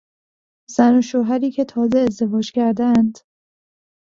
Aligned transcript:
زن 0.75 0.97
و 0.97 1.01
شوهری 1.01 1.51
که 1.51 1.65
تازه 1.65 1.99
ازدواج 1.99 2.51
کردهاند 2.51 3.17